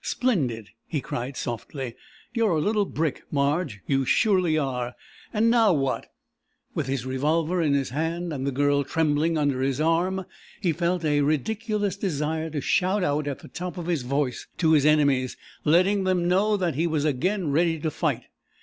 "Splendid!" 0.00 0.70
he 0.86 1.02
cried 1.02 1.36
softly. 1.36 1.94
"You're 2.32 2.52
a 2.56 2.60
little 2.62 2.86
brick, 2.86 3.24
Marge 3.30 3.82
you 3.86 4.06
surely 4.06 4.56
are! 4.56 4.94
And 5.30 5.50
now 5.50 5.74
what?" 5.74 6.10
With 6.72 6.86
his 6.86 7.04
revolver 7.04 7.60
in 7.60 7.74
his 7.74 7.90
hand, 7.90 8.32
and 8.32 8.46
the 8.46 8.50
Girl 8.50 8.82
trembling 8.84 9.36
under 9.36 9.60
his 9.60 9.82
arm, 9.82 10.24
he 10.62 10.72
felt 10.72 11.04
a 11.04 11.20
ridiculous 11.20 11.98
desire 11.98 12.48
to 12.48 12.62
shout 12.62 13.04
out 13.04 13.28
at 13.28 13.40
the 13.40 13.48
top 13.48 13.76
of 13.76 13.84
his 13.84 14.04
voice 14.04 14.46
to 14.56 14.72
his 14.72 14.86
enemies 14.86 15.36
letting 15.66 16.04
them 16.04 16.28
know 16.28 16.56
that 16.56 16.76
he 16.76 16.86
was 16.86 17.04
again 17.04 17.50
ready 17.52 17.78
to 17.78 17.90
fight. 17.90 18.22